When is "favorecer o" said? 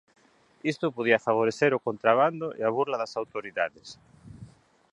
1.27-1.83